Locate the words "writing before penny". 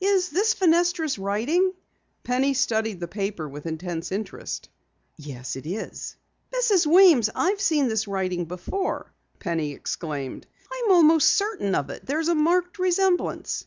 8.08-9.72